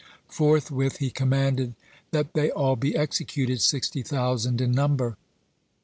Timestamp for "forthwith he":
0.29-1.11